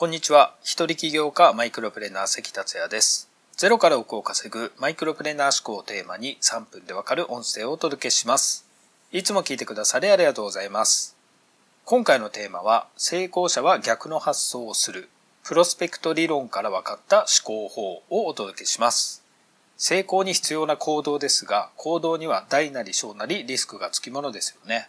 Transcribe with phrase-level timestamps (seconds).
[0.00, 0.54] こんにちは。
[0.62, 3.28] 一人起業家マイクロプレーナー関達也です。
[3.54, 8.64] ゼロから億を稼ぐマイクロプレーナー思考をテーマに3分でわかる音声をお届けします。
[9.12, 11.18] いつも聞いてくださりありがとうございます。
[11.84, 15.10] 今回のテーマは、成功者は逆の発想をする、
[15.44, 19.22] プロスペクト理論から分かった思考法をお届けします。
[19.76, 24.88] 成功に必要な行動ですが、行動には大なり小なりリスクがつきものですよね。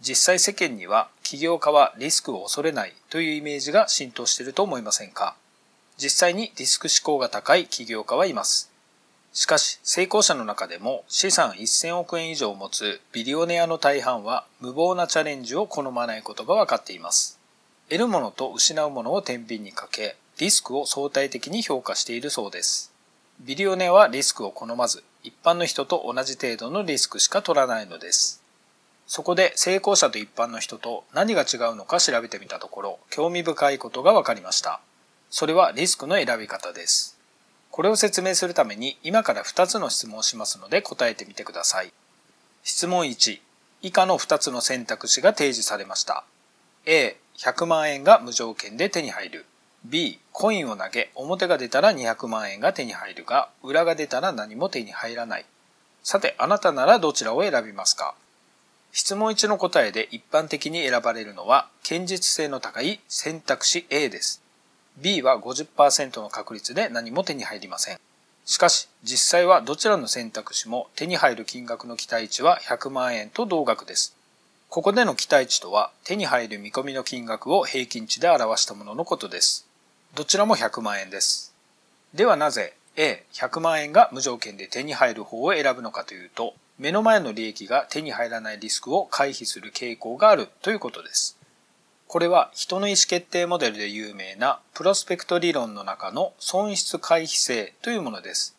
[0.00, 5.36] 実際世間には起業家はリスクを恐れないというイメージが浸透していると思いませんか？
[5.96, 8.70] 実際にリスク思考が高い起業家はいます。
[9.32, 17.38] しかし成功者の中でも資産1000億円以上を持つビリオネアの大半は無謀なチャレンジを好まないことが分かっています。
[17.88, 22.92] 得るものと失うものを天秤にかけリスクを相対的に評価しているそうです。
[23.40, 28.42] ビリオネアはリスクを好まず一般の人と同じ程度のリスクしか取らないのです。
[29.08, 34.80] そこで成功者と一般の人と何が違うのか調べてみたところ、興味深いことが分かりました。
[35.30, 37.18] それはリスクの選び方です。
[37.70, 41.92] これを説明するために今から2つの質問をしますので答えてみてください。
[42.62, 43.40] 質問1、
[43.80, 46.24] 以下の2つの選択肢が提示されました。
[46.84, 49.46] A、100万円が無条件で手に入る。
[49.86, 55.46] B、コインを投げ、表が出たら200万円が手に入るが、裏が出たら何も手に入らない。
[56.02, 58.14] さて、あなたならどちらを選びますか？
[58.92, 64.42] 質問1の答えで一般的に選ばれるのは、堅実性の高い選択肢 A です。
[64.98, 68.00] B は50%の確率で何も手に入りません。
[68.44, 74.16] しかし、実際はどちらの選択肢も手に入る金額の期待値は100万円と同額です。
[74.68, 79.66] ここでの期待値とは手に入る見込みの金額を平均値で表したもののことです。
[80.14, 81.54] どちらも100万円です。
[82.14, 91.36] ではなぜ A100 万円が無条件で手に入る方を選ぶのかというと、目の前の利益が手に入らないリスクを回避する傾向があるということです。
[92.06, 98.56] これは人の意思決定モデルで有名なプロスペクト理論の中の損失回避性というものです。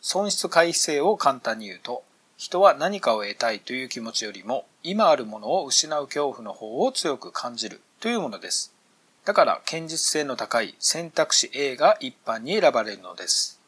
[0.00, 2.04] 損失回避性を簡単に言うと、
[2.36, 8.72] 人は何かを得たいという気持ちよりも今あるものを失う恐怖の方を強く感じるというものです。
[9.24, 13.60] だから堅実性の高い選択肢 A が一般に選ばれるのです。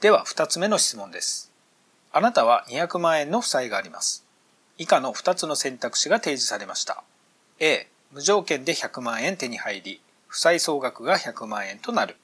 [0.00, 1.50] では二つ目の質問です。
[2.16, 4.24] あなたは200万円の負債があります。
[4.78, 7.02] 以下の2つの選択肢が提示されました。
[7.58, 12.16] A、無条件で100万円手に入り、負債総額が100万円となる。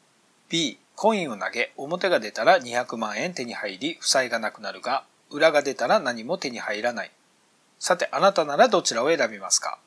[0.48, 7.10] B、コインを投げ、表が出たら200万円手に入り、負債がなくなるが、裏が出たら何も手に入らない。
[7.80, 9.80] さて、あなたならどちらを選びますか？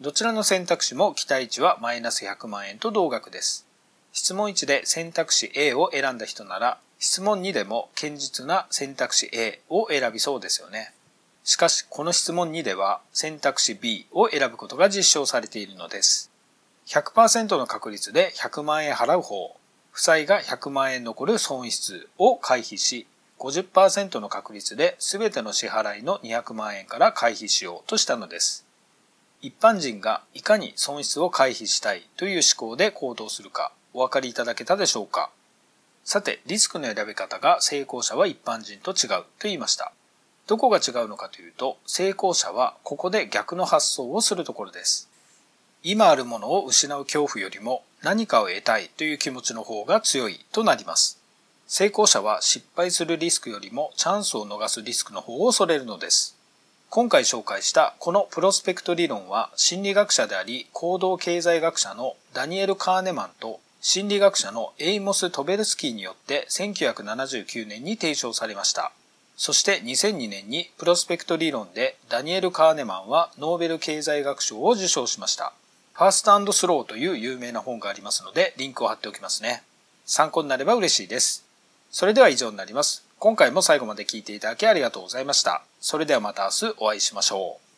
[0.00, 3.66] どちらの選択肢も期待値はマイナス100万円と同額です。
[4.12, 10.92] 質問1で選択肢 A を選んだ人なら、質問2でも堅実な選択肢 A を選びそうですよね。
[11.42, 16.30] しかし、この質問2では選択肢 B を選ぶことが実証されているのです。
[16.86, 19.56] 100%の確率で100万円払う方、
[19.90, 23.08] 負債が100万円残る損失を回避し、
[23.40, 28.64] 50%の確率で全ての支払いの200万円から回避しようとしたのです。
[29.40, 35.32] 一般人がいかに損失を回避したいという思考で行動するかお分かりいただけたでしょうか
[36.04, 39.92] さて、リスクの選び方が成功者は一般人と違うと言いました。
[40.46, 45.08] どこが違うのかというと、成功者はここで逆の発想をするところです。
[45.84, 51.18] 今あるものを失う恐怖よりも何かを得たいという気持ちの方が強いとなります。
[51.66, 56.36] 成功者は失敗するリスクよりもチャンスを逃すリスクの方を恐れるのです。
[56.90, 68.92] 今回紹介したこのプロスペクト理論は心理学者であり行動経済学者のダニエル・カーネマンと心理学者のエイモス・トベルスキーによって1979年に提唱されました。
[69.36, 75.52] そして2002年にプロスペクト理論でダニエル・カーネマンはノーベル経済学賞を受賞しました。
[75.94, 79.64] ファスト&スローという有名な本がありますのでリンクを貼っておきますね。
[80.04, 81.44] 参考になれば嬉しいです。
[81.90, 83.04] それでは以上になります。
[83.18, 85.64] 今回も最後まで聞いていただきありがとうございました。
[85.80, 87.71] それではまた明日お会いしましょう。